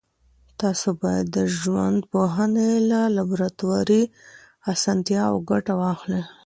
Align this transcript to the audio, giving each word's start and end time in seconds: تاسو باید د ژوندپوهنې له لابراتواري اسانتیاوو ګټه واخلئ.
تاسو 0.61 0.89
باید 1.03 1.25
د 1.37 1.37
ژوندپوهنې 1.59 2.71
له 2.91 3.01
لابراتواري 3.15 4.03
اسانتیاوو 4.73 5.45
ګټه 5.49 5.73
واخلئ. 5.81 6.23